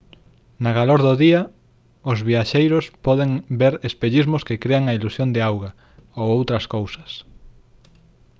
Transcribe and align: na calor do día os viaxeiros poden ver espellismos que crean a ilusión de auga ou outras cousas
na 0.63 0.71
calor 0.77 0.99
do 1.07 1.13
día 1.23 1.41
os 2.11 2.19
viaxeiros 2.29 2.85
poden 3.05 3.29
ver 3.61 3.73
espellismos 3.89 4.45
que 4.47 4.61
crean 4.63 4.85
a 4.87 4.95
ilusión 4.97 5.29
de 5.35 5.41
auga 5.49 5.71
ou 6.19 6.27
outras 6.37 6.65
cousas 6.75 7.11